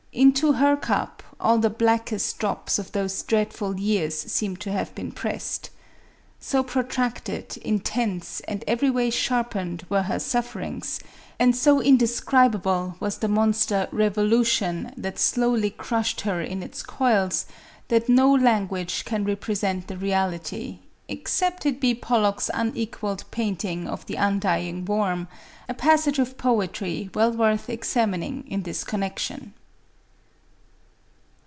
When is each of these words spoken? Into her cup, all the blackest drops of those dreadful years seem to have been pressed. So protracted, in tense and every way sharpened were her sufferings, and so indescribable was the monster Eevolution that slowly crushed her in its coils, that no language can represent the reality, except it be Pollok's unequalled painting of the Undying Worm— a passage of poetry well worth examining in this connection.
Into 0.13 0.51
her 0.51 0.75
cup, 0.75 1.23
all 1.39 1.57
the 1.57 1.69
blackest 1.69 2.37
drops 2.37 2.77
of 2.77 2.91
those 2.91 3.23
dreadful 3.23 3.79
years 3.79 4.13
seem 4.29 4.57
to 4.57 4.69
have 4.69 4.93
been 4.93 5.13
pressed. 5.13 5.69
So 6.37 6.63
protracted, 6.63 7.55
in 7.61 7.79
tense 7.79 8.41
and 8.41 8.61
every 8.67 8.89
way 8.89 9.09
sharpened 9.09 9.85
were 9.89 10.01
her 10.01 10.19
sufferings, 10.19 10.99
and 11.39 11.55
so 11.55 11.79
indescribable 11.81 12.97
was 12.99 13.19
the 13.19 13.29
monster 13.29 13.87
Eevolution 13.93 14.93
that 14.97 15.17
slowly 15.17 15.69
crushed 15.69 16.21
her 16.21 16.41
in 16.41 16.61
its 16.61 16.83
coils, 16.83 17.45
that 17.87 18.09
no 18.09 18.33
language 18.33 19.05
can 19.05 19.23
represent 19.23 19.87
the 19.87 19.95
reality, 19.95 20.79
except 21.07 21.65
it 21.65 21.79
be 21.79 21.95
Pollok's 21.95 22.51
unequalled 22.53 23.23
painting 23.31 23.87
of 23.87 24.05
the 24.07 24.15
Undying 24.15 24.83
Worm— 24.83 25.29
a 25.69 25.73
passage 25.73 26.19
of 26.19 26.37
poetry 26.37 27.09
well 27.13 27.31
worth 27.31 27.69
examining 27.69 28.43
in 28.49 28.63
this 28.63 28.83
connection. 28.83 29.53